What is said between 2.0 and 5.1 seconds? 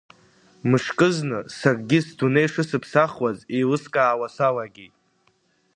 сдунеи шысыԥсахуаз еилыскаауа салагеит.